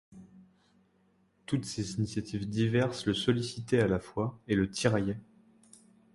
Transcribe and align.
Toutes 1.45 1.65
ces 1.65 1.93
initiatives 1.99 2.49
diverses 2.49 3.05
le 3.05 3.13
sollicitaient 3.13 3.81
à 3.83 3.87
la 3.87 3.99
fois, 3.99 4.41
et 4.47 4.55
le 4.55 4.67
tiraillaient. 4.67 5.21